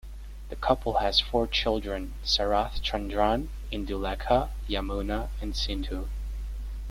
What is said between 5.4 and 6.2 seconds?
and Sindhu.